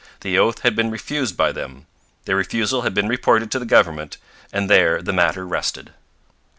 The 0.21 0.39
oath 0.39 0.61
had 0.61 0.75
been 0.75 0.89
refused 0.89 1.37
by 1.37 1.51
them. 1.51 1.85
Their 2.25 2.35
refusal 2.35 2.81
had 2.81 2.95
been 2.95 3.07
reported 3.07 3.51
to 3.51 3.59
the 3.59 3.67
government; 3.67 4.17
and 4.51 4.67
there 4.67 4.99
the 4.99 5.13
matter 5.13 5.45
rested. 5.45 5.91